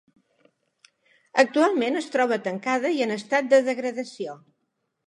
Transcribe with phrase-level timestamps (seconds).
[1.43, 4.41] Actualment es troba tancada i en estat de degradació.